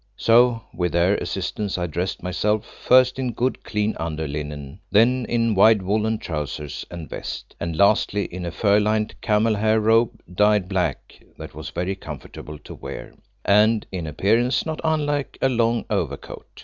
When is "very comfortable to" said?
11.69-12.73